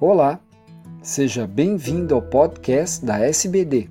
Olá, 0.00 0.40
seja 1.00 1.46
bem-vindo 1.46 2.16
ao 2.16 2.20
podcast 2.20 3.04
da 3.06 3.20
SBD. 3.20 3.88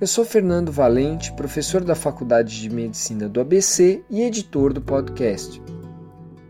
Eu 0.00 0.06
sou 0.06 0.24
Fernando 0.24 0.72
Valente, 0.72 1.34
professor 1.34 1.84
da 1.84 1.94
Faculdade 1.94 2.58
de 2.58 2.70
Medicina 2.70 3.28
do 3.28 3.38
ABC 3.38 4.02
e 4.08 4.22
editor 4.22 4.72
do 4.72 4.80
podcast. 4.80 5.62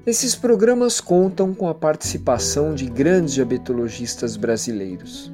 Esses 0.06 0.36
programas 0.36 1.00
contam 1.00 1.52
com 1.52 1.68
a 1.68 1.74
participação 1.74 2.72
de 2.72 2.86
grandes 2.86 3.34
diabetologistas 3.34 4.36
brasileiros. 4.36 5.32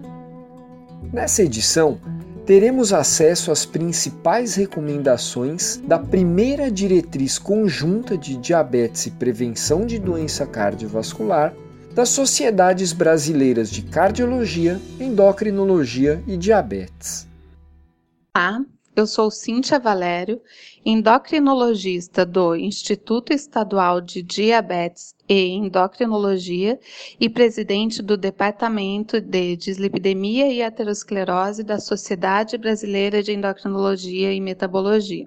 Nessa 1.12 1.42
edição, 1.42 2.00
teremos 2.46 2.94
acesso 2.94 3.52
às 3.52 3.66
principais 3.66 4.54
recomendações 4.54 5.76
da 5.86 5.98
primeira 5.98 6.70
diretriz 6.70 7.38
conjunta 7.38 8.16
de 8.16 8.38
diabetes 8.38 9.04
e 9.04 9.10
prevenção 9.10 9.84
de 9.84 9.98
doença 9.98 10.46
cardiovascular 10.46 11.54
das 11.94 12.08
Sociedades 12.08 12.94
Brasileiras 12.94 13.70
de 13.70 13.82
Cardiologia, 13.82 14.80
Endocrinologia 14.98 16.22
e 16.26 16.38
Diabetes. 16.38 17.28
Olá, 18.34 18.64
eu 18.96 19.06
sou 19.06 19.30
Cíntia 19.30 19.78
Valério, 19.78 20.40
endocrinologista 20.86 22.24
do 22.24 22.56
Instituto 22.56 23.32
Estadual 23.32 24.00
de 24.00 24.22
Diabetes 24.22 25.14
e 25.28 25.48
Endocrinologia 25.50 26.80
e 27.20 27.28
presidente 27.28 28.02
do 28.02 28.16
Departamento 28.16 29.20
de 29.20 29.54
Dislipidemia 29.56 30.48
e 30.48 30.62
Aterosclerose 30.62 31.62
da 31.62 31.78
Sociedade 31.78 32.56
Brasileira 32.56 33.22
de 33.22 33.32
Endocrinologia 33.32 34.32
e 34.32 34.40
Metabologia. 34.40 35.26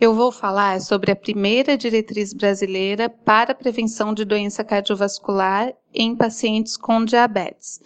Eu 0.00 0.14
vou 0.14 0.32
falar 0.32 0.80
sobre 0.80 1.10
a 1.10 1.16
primeira 1.16 1.76
diretriz 1.76 2.32
brasileira 2.32 3.08
para 3.08 3.52
a 3.52 3.54
prevenção 3.54 4.12
de 4.12 4.24
doença 4.24 4.64
cardiovascular 4.64 5.72
em 5.92 6.16
pacientes 6.16 6.76
com 6.76 7.04
diabetes 7.04 7.80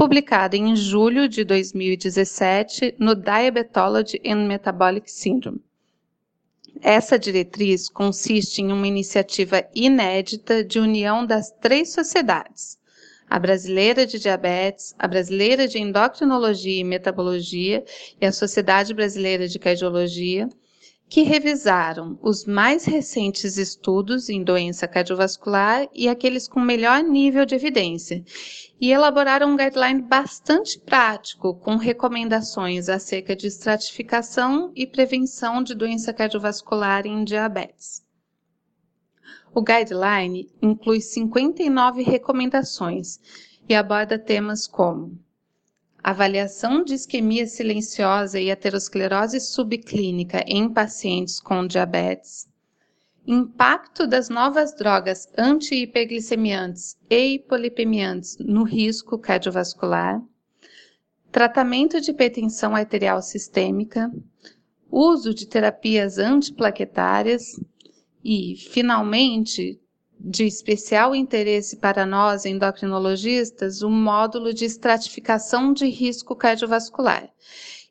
publicada 0.00 0.56
em 0.56 0.74
julho 0.74 1.28
de 1.28 1.44
2017 1.44 2.94
no 2.98 3.14
Diabetology 3.14 4.18
and 4.24 4.46
Metabolic 4.46 5.10
Syndrome. 5.10 5.60
Essa 6.80 7.18
diretriz 7.18 7.88
consiste 7.90 8.62
em 8.62 8.72
uma 8.72 8.86
iniciativa 8.86 9.62
inédita 9.74 10.64
de 10.64 10.78
união 10.78 11.26
das 11.26 11.50
três 11.50 11.92
sociedades, 11.92 12.78
a 13.28 13.38
brasileira 13.38 14.06
de 14.06 14.18
diabetes, 14.18 14.94
a 14.98 15.06
brasileira 15.06 15.68
de 15.68 15.78
endocrinologia 15.78 16.80
e 16.80 16.84
metabologia 16.84 17.84
e 18.18 18.24
a 18.24 18.32
Sociedade 18.32 18.94
Brasileira 18.94 19.46
de 19.46 19.58
Cardiologia, 19.58 20.48
que 21.10 21.22
revisaram 21.22 22.16
os 22.22 22.44
mais 22.44 22.84
recentes 22.84 23.56
estudos 23.56 24.28
em 24.28 24.44
doença 24.44 24.86
cardiovascular 24.86 25.88
e 25.92 26.08
aqueles 26.08 26.46
com 26.46 26.60
melhor 26.60 27.02
nível 27.02 27.44
de 27.44 27.56
evidência, 27.56 28.24
e 28.80 28.92
elaboraram 28.92 29.50
um 29.50 29.56
guideline 29.56 30.02
bastante 30.02 30.78
prático, 30.78 31.56
com 31.56 31.74
recomendações 31.74 32.88
acerca 32.88 33.34
de 33.34 33.48
estratificação 33.48 34.72
e 34.76 34.86
prevenção 34.86 35.64
de 35.64 35.74
doença 35.74 36.12
cardiovascular 36.12 37.04
em 37.04 37.24
diabetes. 37.24 38.06
O 39.52 39.62
guideline 39.62 40.48
inclui 40.62 41.00
59 41.00 42.04
recomendações 42.04 43.18
e 43.68 43.74
aborda 43.74 44.16
temas 44.16 44.68
como 44.68 45.18
avaliação 46.02 46.82
de 46.82 46.94
isquemia 46.94 47.46
silenciosa 47.46 48.40
e 48.40 48.50
aterosclerose 48.50 49.40
subclínica 49.40 50.44
em 50.46 50.68
pacientes 50.72 51.40
com 51.40 51.66
diabetes, 51.66 52.48
impacto 53.26 54.06
das 54.06 54.28
novas 54.28 54.74
drogas 54.74 55.28
anti-hiperglicemiantes 55.36 56.96
e 57.08 57.34
hipolipemiantes 57.34 58.36
no 58.38 58.64
risco 58.64 59.18
cardiovascular, 59.18 60.22
tratamento 61.30 62.00
de 62.00 62.10
hipertensão 62.10 62.74
arterial 62.74 63.22
sistêmica, 63.22 64.10
uso 64.90 65.32
de 65.32 65.46
terapias 65.46 66.18
antiplaquetárias 66.18 67.60
e, 68.24 68.56
finalmente, 68.56 69.80
de 70.22 70.44
especial 70.44 71.14
interesse 71.14 71.76
para 71.76 72.04
nós 72.04 72.44
endocrinologistas 72.44 73.80
o 73.80 73.88
módulo 73.88 74.52
de 74.52 74.66
estratificação 74.66 75.72
de 75.72 75.88
risco 75.88 76.36
cardiovascular, 76.36 77.30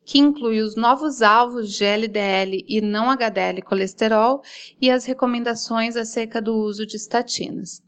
que 0.06 0.20
inclui 0.20 0.62
os 0.62 0.76
novos 0.76 1.24
alvos 1.24 1.74
de 1.74 1.84
LDL 1.84 2.64
e 2.68 2.82
não 2.82 3.10
HDL 3.10 3.64
colesterol 3.64 4.44
e 4.80 4.92
as 4.92 5.06
recomendações 5.06 5.96
acerca 5.96 6.40
do 6.40 6.56
uso 6.56 6.86
de 6.86 6.98
estatinas. 6.98 7.82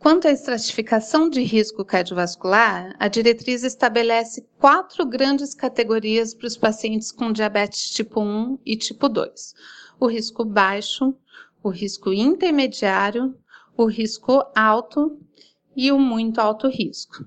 Quanto 0.00 0.26
à 0.26 0.32
estratificação 0.32 1.28
de 1.28 1.42
risco 1.42 1.84
cardiovascular, 1.84 2.96
a 2.98 3.06
diretriz 3.06 3.62
estabelece 3.62 4.48
quatro 4.58 5.04
grandes 5.04 5.54
categorias 5.54 6.34
para 6.34 6.46
os 6.46 6.56
pacientes 6.56 7.12
com 7.12 7.30
diabetes 7.30 7.90
tipo 7.90 8.20
1 8.20 8.58
e 8.64 8.76
tipo 8.76 9.08
2: 9.08 9.54
o 10.00 10.06
risco 10.06 10.42
baixo, 10.42 11.14
o 11.62 11.68
risco 11.68 12.12
intermediário, 12.12 13.36
o 13.76 13.86
risco 13.86 14.44
alto 14.54 15.18
e 15.76 15.92
o 15.92 15.98
muito 15.98 16.40
alto 16.40 16.68
risco. 16.68 17.24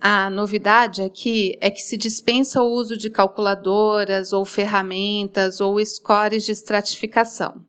A 0.00 0.30
novidade 0.30 1.02
aqui 1.02 1.58
é 1.60 1.70
que 1.70 1.82
se 1.82 1.96
dispensa 1.96 2.62
o 2.62 2.72
uso 2.72 2.96
de 2.96 3.10
calculadoras 3.10 4.32
ou 4.32 4.44
ferramentas 4.44 5.60
ou 5.60 5.84
scores 5.84 6.44
de 6.46 6.52
estratificação. 6.52 7.64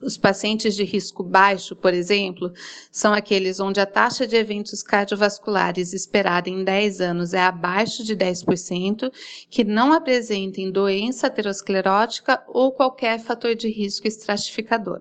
Os 0.00 0.18
pacientes 0.18 0.74
de 0.74 0.84
risco 0.84 1.22
baixo, 1.22 1.74
por 1.74 1.94
exemplo, 1.94 2.52
são 2.92 3.14
aqueles 3.14 3.58
onde 3.58 3.80
a 3.80 3.86
taxa 3.86 4.26
de 4.26 4.36
eventos 4.36 4.82
cardiovasculares 4.82 5.94
esperada 5.94 6.50
em 6.50 6.62
10 6.62 7.00
anos 7.00 7.32
é 7.32 7.40
abaixo 7.40 8.04
de 8.04 8.14
10%, 8.14 9.10
que 9.48 9.64
não 9.64 9.94
apresentem 9.94 10.70
doença 10.70 11.28
aterosclerótica 11.28 12.44
ou 12.46 12.72
qualquer 12.72 13.18
fator 13.18 13.54
de 13.54 13.68
risco 13.68 14.06
estratificador. 14.06 15.00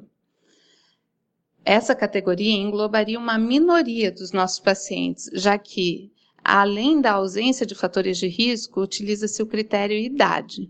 Essa 1.65 1.93
categoria 1.93 2.53
englobaria 2.53 3.19
uma 3.19 3.37
minoria 3.37 4.11
dos 4.11 4.31
nossos 4.31 4.59
pacientes, 4.59 5.29
já 5.33 5.57
que, 5.57 6.09
além 6.41 7.01
da 7.01 7.13
ausência 7.13 7.65
de 7.65 7.75
fatores 7.75 8.17
de 8.17 8.27
risco, 8.27 8.81
utiliza-se 8.81 9.43
o 9.43 9.47
critério 9.47 9.97
idade 9.97 10.69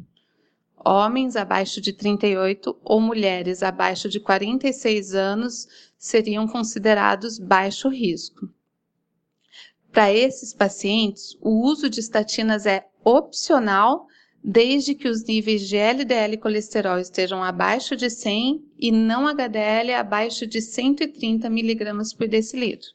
homens 0.86 1.36
abaixo 1.36 1.82
de 1.82 1.92
38 1.92 2.78
ou 2.84 3.02
mulheres 3.02 3.64
abaixo 3.64 4.08
de 4.08 4.20
46 4.20 5.16
anos 5.16 5.68
seriam 5.98 6.48
considerados 6.48 7.40
baixo 7.40 7.90
risco. 7.90 8.48
Para 9.92 10.14
esses 10.14 10.54
pacientes, 10.54 11.36
o 11.42 11.66
uso 11.66 11.90
de 11.90 12.00
estatinas 12.00 12.66
é 12.66 12.86
opcional 13.04 14.08
desde 14.44 14.94
que 14.94 15.08
os 15.08 15.24
níveis 15.24 15.68
de 15.68 15.76
LDL 15.76 16.38
colesterol 16.38 17.00
estejam 17.00 17.44
abaixo 17.44 17.96
de 17.96 18.10
100 18.10 18.64
e 18.78 18.92
não 18.92 19.26
HDL 19.28 19.94
abaixo 19.98 20.46
de 20.46 20.62
130 20.62 21.48
mg 21.48 22.16
por 22.16 22.28
decilitro. 22.28 22.90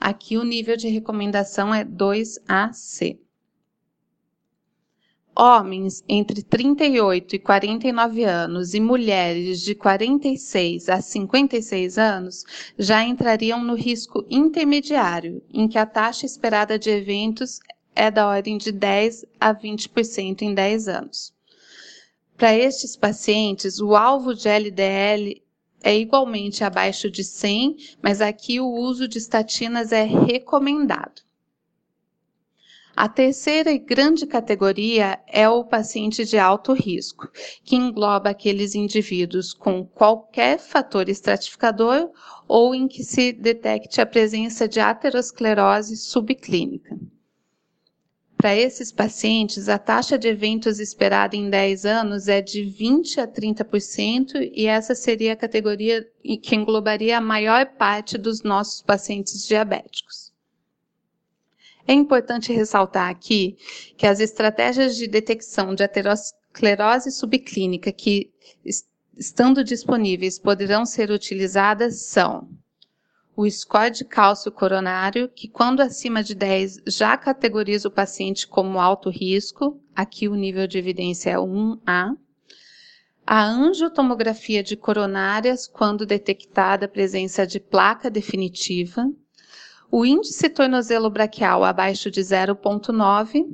Aqui 0.00 0.38
o 0.38 0.44
nível 0.44 0.76
de 0.76 0.88
recomendação 0.88 1.74
é 1.74 1.84
2AC 1.84 3.18
homens 5.36 6.04
entre 6.08 6.42
38 6.42 7.36
e 7.36 7.38
49 7.38 8.24
anos 8.24 8.74
e 8.74 8.80
mulheres 8.80 9.60
de 9.60 9.74
46 9.74 10.88
a 10.88 11.00
56 11.00 11.98
anos 11.98 12.44
já 12.78 13.02
entrariam 13.02 13.62
no 13.62 13.74
risco 13.74 14.24
intermediário, 14.30 15.42
em 15.52 15.66
que 15.66 15.78
a 15.78 15.86
taxa 15.86 16.24
esperada 16.24 16.78
de 16.78 16.90
eventos 16.90 17.58
é 17.94 18.10
da 18.10 18.28
ordem 18.28 18.56
de 18.56 18.70
10 18.70 19.24
a 19.40 19.54
20% 19.54 20.42
em 20.42 20.54
10 20.54 20.88
anos. 20.88 21.32
Para 22.36 22.56
estes 22.56 22.96
pacientes, 22.96 23.80
o 23.80 23.94
alvo 23.94 24.34
de 24.34 24.48
LDL 24.48 25.42
é 25.82 25.96
igualmente 25.96 26.64
abaixo 26.64 27.10
de 27.10 27.22
100, 27.22 27.76
mas 28.02 28.20
aqui 28.20 28.58
o 28.58 28.66
uso 28.66 29.06
de 29.06 29.18
estatinas 29.18 29.92
é 29.92 30.02
recomendado. 30.02 31.22
A 32.96 33.08
terceira 33.08 33.72
e 33.72 33.78
grande 33.78 34.24
categoria 34.24 35.18
é 35.26 35.48
o 35.48 35.64
paciente 35.64 36.24
de 36.24 36.38
alto 36.38 36.72
risco, 36.72 37.28
que 37.64 37.74
engloba 37.74 38.30
aqueles 38.30 38.76
indivíduos 38.76 39.52
com 39.52 39.84
qualquer 39.84 40.60
fator 40.60 41.08
estratificador 41.08 42.12
ou 42.46 42.72
em 42.72 42.86
que 42.86 43.02
se 43.02 43.32
detecte 43.32 44.00
a 44.00 44.06
presença 44.06 44.68
de 44.68 44.78
aterosclerose 44.78 45.96
subclínica. 45.96 46.96
Para 48.36 48.54
esses 48.54 48.92
pacientes, 48.92 49.68
a 49.68 49.78
taxa 49.78 50.16
de 50.16 50.28
eventos 50.28 50.78
esperada 50.78 51.34
em 51.34 51.50
10 51.50 51.86
anos 51.86 52.28
é 52.28 52.40
de 52.40 52.62
20 52.62 53.20
a 53.20 53.26
30%, 53.26 54.50
e 54.52 54.66
essa 54.66 54.94
seria 54.94 55.32
a 55.32 55.36
categoria 55.36 56.06
que 56.42 56.54
englobaria 56.54 57.18
a 57.18 57.22
maior 57.22 57.66
parte 57.74 58.18
dos 58.18 58.42
nossos 58.42 58.82
pacientes 58.82 59.48
diabéticos. 59.48 60.33
É 61.86 61.92
importante 61.92 62.52
ressaltar 62.52 63.10
aqui 63.10 63.56
que 63.96 64.06
as 64.06 64.20
estratégias 64.20 64.96
de 64.96 65.06
detecção 65.06 65.74
de 65.74 65.82
aterosclerose 65.82 67.10
subclínica 67.10 67.92
que, 67.92 68.32
estando 69.16 69.62
disponíveis, 69.62 70.38
poderão 70.38 70.86
ser 70.86 71.10
utilizadas 71.10 72.06
são 72.06 72.48
o 73.36 73.50
score 73.50 73.90
de 73.90 74.04
cálcio 74.04 74.52
coronário, 74.52 75.28
que 75.28 75.48
quando 75.48 75.80
acima 75.80 76.22
de 76.22 76.34
10 76.34 76.82
já 76.86 77.16
categoriza 77.16 77.88
o 77.88 77.90
paciente 77.90 78.46
como 78.46 78.78
alto 78.78 79.10
risco, 79.10 79.80
aqui 79.94 80.28
o 80.28 80.36
nível 80.36 80.66
de 80.66 80.78
evidência 80.78 81.30
é 81.30 81.36
1A. 81.36 82.16
A 83.26 83.44
angiotomografia 83.44 84.62
de 84.62 84.76
coronárias, 84.76 85.66
quando 85.66 86.06
detectada 86.06 86.86
a 86.86 86.88
presença 86.88 87.46
de 87.46 87.58
placa 87.58 88.10
definitiva. 88.10 89.10
O 89.96 90.04
índice 90.04 90.48
tornozelo 90.48 91.08
braquial 91.08 91.62
abaixo 91.62 92.10
de 92.10 92.20
0,9 92.20 93.44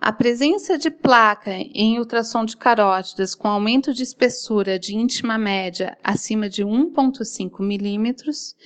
a 0.00 0.12
presença 0.12 0.76
de 0.76 0.90
placa 0.90 1.52
em 1.52 1.96
ultrassom 1.96 2.44
de 2.44 2.56
carótidas 2.56 3.36
com 3.36 3.46
aumento 3.46 3.94
de 3.94 4.02
espessura 4.02 4.80
de 4.80 4.96
íntima 4.96 5.38
média 5.38 5.96
acima 6.02 6.48
de 6.48 6.64
1,5 6.64 7.64
milímetros 7.64 8.56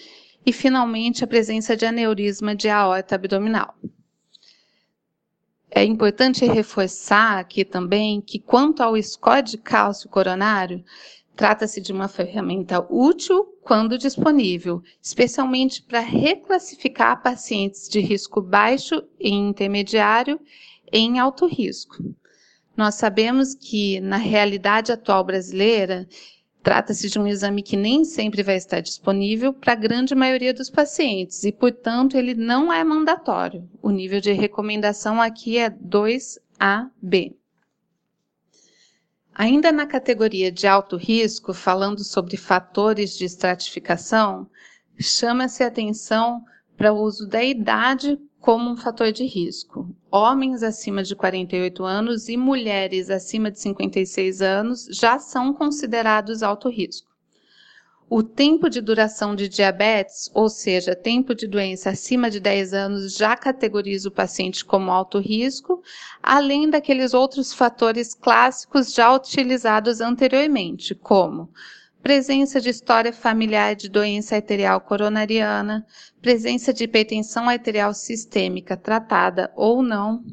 e, 0.47 0.51
finalmente, 0.51 1.23
a 1.23 1.27
presença 1.27 1.77
de 1.77 1.85
aneurisma 1.85 2.57
de 2.57 2.71
aorta 2.71 3.17
abdominal. 3.17 3.75
É 5.71 5.85
importante 5.85 6.47
reforçar 6.47 7.39
aqui 7.39 7.67
também 7.67 8.23
que, 8.23 8.39
quanto 8.39 8.83
ao 8.83 8.97
score 9.03 9.43
de 9.43 9.59
cálcio 9.59 10.09
coronário, 10.09 10.83
trata-se 11.39 11.81
de 11.81 11.93
uma 11.93 12.09
ferramenta 12.09 12.85
útil 12.93 13.45
quando 13.63 13.97
disponível, 13.97 14.83
especialmente 15.01 15.81
para 15.85 16.01
reclassificar 16.01 17.23
pacientes 17.23 17.89
de 17.89 18.01
risco 18.01 18.43
baixo 18.43 19.05
e 19.21 19.31
intermediário 19.31 20.41
em 20.93 21.21
alto 21.21 21.47
risco. 21.47 21.95
Nós 22.77 22.97
sabemos 22.97 23.55
que, 23.55 24.01
na 24.01 24.17
realidade 24.17 24.91
atual 24.91 25.23
brasileira, 25.23 26.09
trata-se 26.61 27.09
de 27.09 27.21
um 27.21 27.27
exame 27.29 27.63
que 27.63 27.77
nem 27.77 28.05
sempre 28.05 28.43
vai 28.43 28.57
estar 28.57 28.81
disponível 28.81 29.53
para 29.53 29.75
a 29.75 29.77
grande 29.77 30.17
maioria 30.17 30.53
dos 30.53 30.69
pacientes 30.69 31.45
e, 31.45 31.53
portanto, 31.53 32.17
ele 32.17 32.35
não 32.35 32.73
é 32.73 32.83
mandatório. 32.83 33.71
O 33.81 33.91
nível 33.91 34.21
de 34.21 34.33
recomendação 34.33 35.23
aqui 35.23 35.57
é 35.57 35.71
2AB. 35.71 37.37
Ainda 39.39 39.71
na 39.71 39.87
categoria 39.87 40.51
de 40.51 40.67
alto 40.67 40.97
risco, 40.97 41.55
falando 41.55 42.03
sobre 42.03 42.37
fatores 42.37 43.17
de 43.17 43.25
estratificação, 43.25 44.51
chama-se 44.99 45.63
atenção 45.63 46.43
para 46.77 46.93
o 46.93 47.01
uso 47.01 47.25
da 47.29 47.41
idade 47.41 48.19
como 48.41 48.69
um 48.69 48.77
fator 48.77 49.13
de 49.13 49.25
risco. 49.25 49.95
Homens 50.11 50.65
acima 50.65 51.05
de 51.05 51.15
48 51.15 51.85
anos 51.85 52.29
e 52.29 52.37
mulheres 52.37 53.11
acima 53.11 53.49
de 53.49 53.61
56 53.61 54.43
anos 54.43 54.89
já 54.91 55.21
são 55.21 55.55
considerados 55.55 56.43
alto 56.43 56.69
risco. 56.69 57.08
O 58.11 58.23
tempo 58.23 58.71
de 58.71 58.81
duração 58.81 59.37
de 59.37 59.51
diabetes, 59.51 60.31
ou 60.33 60.49
seja, 60.49 60.97
tempo 60.97 61.35
de 61.35 61.47
doença 61.47 61.91
acima 61.91 62.31
de 62.31 62.41
10 62.41 62.73
anos, 62.73 63.15
já 63.15 63.37
categoriza 63.37 64.09
o 64.09 64.13
paciente 64.13 64.65
como 64.65 64.91
alto 64.91 65.19
risco, 65.19 65.83
além 66.23 66.71
daqueles 66.71 67.13
outros 67.13 67.53
fatores 67.53 68.15
clássicos 68.15 68.95
já 68.95 69.13
utilizados 69.13 70.01
anteriormente, 70.01 70.95
como 70.95 71.51
presença 72.03 72.59
de 72.63 72.71
história 72.71 73.13
familiar 73.13 73.77
de 73.77 73.91
doença 73.91 74.37
arterial 74.37 74.81
coronariana, 74.81 75.87
presença 76.23 76.73
de 76.73 76.85
hipertensão 76.85 77.47
arterial 77.47 77.93
sistêmica 77.93 78.75
tratada 78.75 79.53
ou 79.55 79.83
não, 79.83 80.25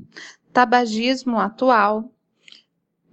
tabagismo 0.54 1.38
atual, 1.38 2.15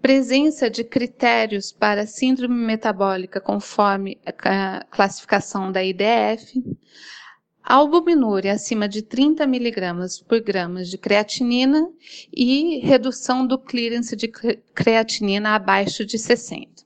presença 0.02 0.68
de 0.68 0.82
critérios 0.82 1.70
para 1.70 2.08
síndrome 2.08 2.56
metabólica 2.56 3.40
conforme 3.40 4.20
a 4.26 4.84
classificação 4.90 5.70
da 5.70 5.82
IDF, 5.82 6.60
albuminúria 7.62 8.52
acima 8.52 8.88
de 8.88 9.00
30 9.00 9.44
mg 9.44 10.24
por 10.28 10.40
gramas 10.40 10.90
de 10.90 10.98
creatinina 10.98 11.88
e 12.32 12.80
redução 12.80 13.46
do 13.46 13.56
clearance 13.56 14.16
de 14.16 14.26
creatinina 14.26 15.54
abaixo 15.54 16.04
de 16.04 16.18
60. 16.18 16.82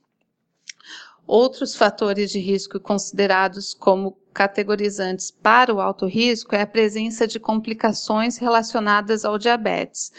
Outros 1.25 1.75
fatores 1.75 2.31
de 2.31 2.39
risco 2.39 2.79
considerados 2.79 3.73
como 3.73 4.15
categorizantes 4.31 5.31
para 5.31 5.73
o 5.73 5.81
alto 5.81 6.05
risco 6.05 6.55
é 6.55 6.61
a 6.61 6.67
presença 6.67 7.25
de 7.25 7.39
complicações 7.39 8.37
relacionadas 8.37 9.25
ao 9.25 9.39
diabetes, 9.39 10.11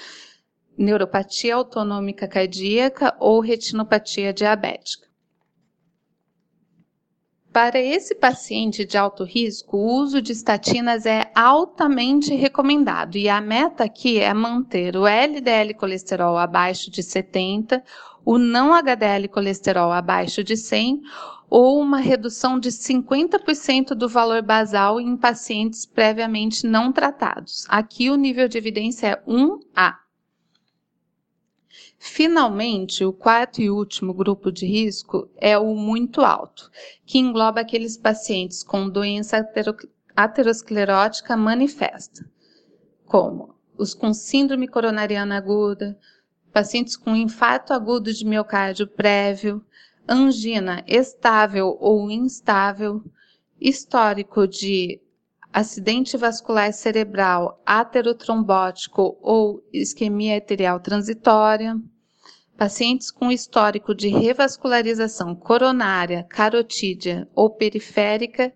neuropatia 0.79 1.57
autonômica 1.57 2.29
cardíaca 2.29 3.15
ou 3.19 3.41
retinopatia 3.41 4.33
diabética. 4.33 5.09
Para 7.53 7.81
esse 7.81 8.15
paciente 8.15 8.85
de 8.85 8.97
alto 8.97 9.25
risco, 9.25 9.77
o 9.77 9.97
uso 9.97 10.23
de 10.23 10.33
estatinas 10.33 11.07
é 11.07 11.33
altamente 11.35 12.35
recomendado 12.35 13.17
e 13.17 13.29
a 13.29 13.41
meta 13.41 13.85
aqui 13.85 14.21
é 14.21 14.33
manter 14.33 14.97
o 14.97 15.07
LDL 15.07 15.75
colesterol 15.75 16.39
abaixo 16.39 16.91
de 16.91 17.03
70 17.03 17.83
o 18.25 18.37
não 18.37 18.75
HDL 18.75 19.27
colesterol 19.29 19.91
abaixo 19.91 20.45
de 20.45 20.55
100 20.55 21.01
ou 21.49 21.81
uma 21.81 21.99
redução 21.99 22.61
de 22.61 22.69
50% 22.69 23.95
do 23.95 24.07
valor 24.07 24.43
basal 24.43 25.01
em 25.01 25.17
pacientes 25.17 25.87
previamente 25.87 26.67
não 26.67 26.93
tratados. 26.93 27.65
Aqui 27.71 28.11
o 28.11 28.17
nível 28.17 28.47
de 28.47 28.59
evidência 28.59 29.07
é 29.07 29.23
1A. 29.27 29.95
Finalmente, 31.99 33.05
o 33.05 33.13
quarto 33.13 33.61
e 33.61 33.71
último 33.71 34.15
grupo 34.15 34.53
de 34.53 34.67
risco 34.67 35.29
é 35.37 35.59
o 35.59 35.75
muito 35.75 36.21
alto, 36.21 36.71
que 37.05 37.19
engloba 37.19 37.61
aqueles 37.61 37.97
pacientes 37.97 38.63
com 38.63 38.89
doença 38.89 39.45
aterosclerótica 40.17 41.37
manifesta, 41.37 42.29
como 43.05 43.55
os 43.77 43.95
com 43.95 44.13
síndrome 44.13 44.69
coronariana 44.69 45.37
aguda, 45.37 45.99
pacientes 46.53 46.97
com 46.97 47.15
infarto 47.15 47.73
agudo 47.73 48.13
de 48.13 48.25
miocárdio 48.25 48.87
prévio, 48.87 49.65
angina 50.09 50.83
estável 50.87 51.77
ou 51.81 52.11
instável, 52.11 53.03
histórico 53.61 54.47
de 54.47 55.01
acidente 55.53 56.17
vascular 56.17 56.73
cerebral 56.73 57.61
aterotrombótico 57.65 59.19
ou 59.23 59.63
isquemia 59.73 60.35
arterial 60.35 60.79
transitória, 60.79 61.77
pacientes 62.57 63.11
com 63.11 63.33
histórico 63.33 63.95
de 63.95 64.09
revascularização 64.09 65.35
coronária, 65.35 66.27
carotídea 66.29 67.29
ou 67.35 67.51
periférica, 67.51 68.53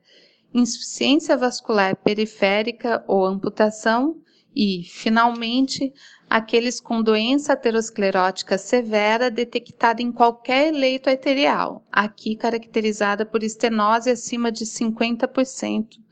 insuficiência 0.52 1.36
vascular 1.36 1.96
periférica 1.96 3.02
ou 3.08 3.24
amputação 3.24 4.20
e, 4.54 4.84
finalmente, 4.84 5.92
aqueles 6.28 6.78
com 6.78 7.02
doença 7.02 7.54
aterosclerótica 7.54 8.58
severa 8.58 9.30
detectada 9.30 10.02
em 10.02 10.12
qualquer 10.12 10.72
leito 10.72 11.08
arterial, 11.08 11.86
aqui 11.90 12.36
caracterizada 12.36 13.24
por 13.24 13.42
estenose 13.42 14.10
acima 14.10 14.52
de 14.52 14.66
50% 14.66 16.02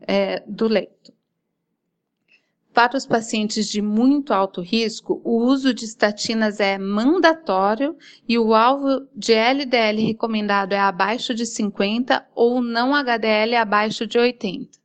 é, 0.00 0.42
do 0.46 0.66
leito. 0.66 1.12
Para 2.72 2.96
os 2.96 3.04
pacientes 3.04 3.68
de 3.68 3.82
muito 3.82 4.32
alto 4.32 4.60
risco, 4.60 5.20
o 5.24 5.42
uso 5.44 5.74
de 5.74 5.84
estatinas 5.84 6.60
é 6.60 6.78
mandatório 6.78 7.96
e 8.28 8.38
o 8.38 8.54
alvo 8.54 9.06
de 9.14 9.32
LDL 9.32 10.06
recomendado 10.06 10.72
é 10.72 10.78
abaixo 10.78 11.34
de 11.34 11.44
50 11.44 12.26
ou 12.34 12.62
não 12.62 12.94
HDL 12.94 13.56
abaixo 13.56 14.06
de 14.06 14.18
80 14.18 14.80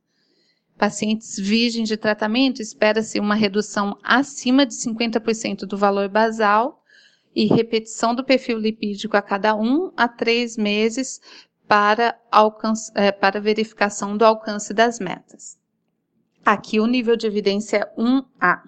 pacientes 0.76 1.38
virgens 1.38 1.88
de 1.88 1.96
tratamento, 1.96 2.60
espera-se 2.60 3.18
uma 3.18 3.34
redução 3.34 3.98
acima 4.02 4.66
de 4.66 4.74
50% 4.74 5.60
do 5.60 5.76
valor 5.76 6.08
basal 6.08 6.82
e 7.34 7.46
repetição 7.46 8.14
do 8.14 8.24
perfil 8.24 8.58
lipídico 8.58 9.16
a 9.16 9.22
cada 9.22 9.54
um 9.54 9.92
a 9.96 10.08
três 10.08 10.56
meses 10.56 11.20
para, 11.68 12.18
alcance, 12.30 12.90
é, 12.94 13.10
para 13.10 13.40
verificação 13.40 14.16
do 14.16 14.24
alcance 14.24 14.72
das 14.72 14.98
metas. 14.98 15.58
Aqui 16.44 16.78
o 16.78 16.86
nível 16.86 17.16
de 17.16 17.26
evidência 17.26 17.78
é 17.78 18.00
1A. 18.00 18.62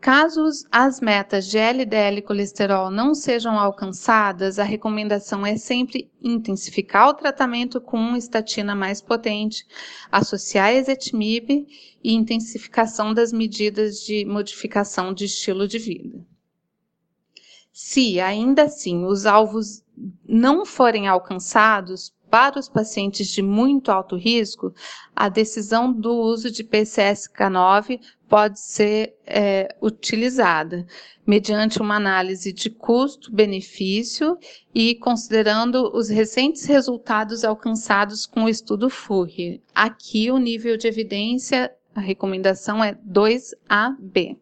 Caso 0.00 0.42
as 0.72 0.98
metas 0.98 1.46
de 1.46 1.58
LDL 1.58 2.22
colesterol 2.22 2.90
não 2.90 3.14
sejam 3.14 3.58
alcançadas, 3.58 4.58
a 4.58 4.64
recomendação 4.64 5.44
é 5.44 5.58
sempre 5.58 6.10
intensificar 6.22 7.10
o 7.10 7.14
tratamento 7.14 7.82
com 7.82 8.16
estatina 8.16 8.74
mais 8.74 9.02
potente, 9.02 9.66
associar 10.10 10.72
ezetimibe 10.72 11.66
e 12.02 12.14
intensificação 12.14 13.12
das 13.12 13.30
medidas 13.30 14.00
de 14.00 14.24
modificação 14.24 15.12
de 15.12 15.26
estilo 15.26 15.68
de 15.68 15.78
vida. 15.78 16.24
Se 17.70 18.18
ainda 18.18 18.64
assim 18.64 19.04
os 19.04 19.26
alvos 19.26 19.84
não 20.26 20.64
forem 20.64 21.08
alcançados, 21.08 22.12
para 22.30 22.60
os 22.60 22.68
pacientes 22.68 23.26
de 23.28 23.42
muito 23.42 23.90
alto 23.90 24.16
risco, 24.16 24.72
a 25.14 25.28
decisão 25.28 25.92
do 25.92 26.14
uso 26.14 26.50
de 26.50 26.62
PCSK9 26.62 28.00
pode 28.28 28.60
ser 28.60 29.16
é, 29.26 29.74
utilizada 29.82 30.86
mediante 31.26 31.82
uma 31.82 31.96
análise 31.96 32.52
de 32.52 32.70
custo-benefício 32.70 34.38
e 34.72 34.94
considerando 34.94 35.90
os 35.92 36.08
recentes 36.08 36.64
resultados 36.64 37.44
alcançados 37.44 38.26
com 38.26 38.44
o 38.44 38.48
estudo 38.48 38.88
FURRI. 38.88 39.60
Aqui 39.74 40.30
o 40.30 40.38
nível 40.38 40.76
de 40.76 40.86
evidência, 40.86 41.74
a 41.92 42.00
recomendação 42.00 42.82
é 42.82 42.94
2AB. 42.94 44.38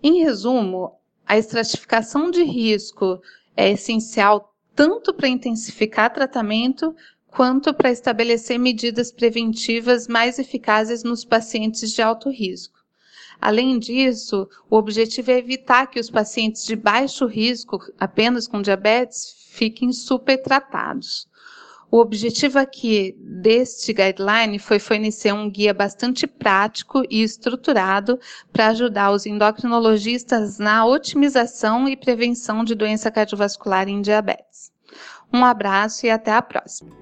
Em 0.00 0.22
resumo, 0.22 1.01
a 1.26 1.38
estratificação 1.38 2.30
de 2.30 2.42
risco 2.42 3.20
é 3.56 3.70
essencial 3.70 4.54
tanto 4.74 5.12
para 5.12 5.28
intensificar 5.28 6.12
tratamento 6.12 6.94
quanto 7.28 7.72
para 7.72 7.90
estabelecer 7.90 8.58
medidas 8.58 9.10
preventivas 9.10 10.06
mais 10.06 10.38
eficazes 10.38 11.02
nos 11.02 11.24
pacientes 11.24 11.92
de 11.92 12.02
alto 12.02 12.30
risco. 12.30 12.78
Além 13.40 13.78
disso, 13.78 14.48
o 14.70 14.76
objetivo 14.76 15.30
é 15.30 15.38
evitar 15.38 15.86
que 15.86 15.98
os 15.98 16.10
pacientes 16.10 16.64
de 16.64 16.76
baixo 16.76 17.26
risco, 17.26 17.80
apenas 17.98 18.46
com 18.46 18.62
diabetes, 18.62 19.34
fiquem 19.48 19.92
supertratados. 19.92 21.26
O 21.92 21.98
objetivo 21.98 22.58
aqui 22.58 23.14
deste 23.18 23.92
guideline 23.92 24.58
foi 24.58 24.78
fornecer 24.78 25.30
um 25.30 25.50
guia 25.50 25.74
bastante 25.74 26.26
prático 26.26 27.02
e 27.10 27.22
estruturado 27.22 28.18
para 28.50 28.68
ajudar 28.68 29.10
os 29.10 29.26
endocrinologistas 29.26 30.58
na 30.58 30.86
otimização 30.86 31.86
e 31.86 31.94
prevenção 31.94 32.64
de 32.64 32.74
doença 32.74 33.10
cardiovascular 33.10 33.90
em 33.90 34.00
diabetes. 34.00 34.72
Um 35.30 35.44
abraço 35.44 36.06
e 36.06 36.10
até 36.10 36.32
a 36.32 36.40
próxima. 36.40 36.96